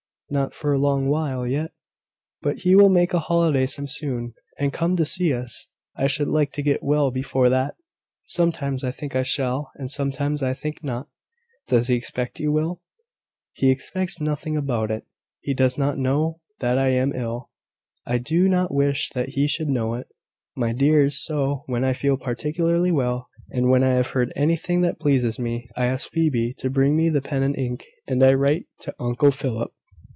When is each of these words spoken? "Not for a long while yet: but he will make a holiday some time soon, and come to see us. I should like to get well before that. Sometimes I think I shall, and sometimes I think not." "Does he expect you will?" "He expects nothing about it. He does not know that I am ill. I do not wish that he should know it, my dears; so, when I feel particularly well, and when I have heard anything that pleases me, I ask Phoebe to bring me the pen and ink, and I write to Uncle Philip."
"Not 0.33 0.53
for 0.53 0.71
a 0.71 0.79
long 0.79 1.09
while 1.09 1.45
yet: 1.45 1.73
but 2.41 2.59
he 2.59 2.73
will 2.73 2.87
make 2.87 3.13
a 3.13 3.19
holiday 3.19 3.65
some 3.65 3.83
time 3.83 3.87
soon, 3.89 4.33
and 4.57 4.71
come 4.71 4.95
to 4.95 5.03
see 5.03 5.33
us. 5.33 5.67
I 5.97 6.07
should 6.07 6.29
like 6.29 6.53
to 6.53 6.61
get 6.61 6.81
well 6.81 7.11
before 7.11 7.49
that. 7.49 7.75
Sometimes 8.27 8.85
I 8.85 8.91
think 8.91 9.13
I 9.13 9.23
shall, 9.23 9.73
and 9.75 9.91
sometimes 9.91 10.41
I 10.41 10.53
think 10.53 10.85
not." 10.85 11.09
"Does 11.67 11.89
he 11.89 11.95
expect 11.95 12.39
you 12.39 12.49
will?" 12.49 12.81
"He 13.51 13.69
expects 13.71 14.21
nothing 14.21 14.55
about 14.55 14.89
it. 14.89 15.05
He 15.41 15.53
does 15.53 15.77
not 15.77 15.97
know 15.97 16.39
that 16.59 16.77
I 16.77 16.91
am 16.91 17.11
ill. 17.13 17.49
I 18.05 18.17
do 18.17 18.47
not 18.47 18.73
wish 18.73 19.09
that 19.09 19.27
he 19.35 19.49
should 19.49 19.67
know 19.67 19.95
it, 19.95 20.07
my 20.55 20.71
dears; 20.71 21.21
so, 21.21 21.63
when 21.65 21.83
I 21.83 21.91
feel 21.91 22.15
particularly 22.15 22.89
well, 22.93 23.27
and 23.49 23.69
when 23.69 23.83
I 23.83 23.95
have 23.95 24.07
heard 24.11 24.31
anything 24.37 24.79
that 24.79 24.97
pleases 24.97 25.39
me, 25.39 25.67
I 25.75 25.87
ask 25.87 26.09
Phoebe 26.09 26.53
to 26.59 26.69
bring 26.69 26.95
me 26.95 27.09
the 27.09 27.21
pen 27.21 27.43
and 27.43 27.57
ink, 27.57 27.85
and 28.07 28.23
I 28.23 28.33
write 28.33 28.67
to 28.79 28.95
Uncle 28.97 29.31
Philip." 29.31 29.73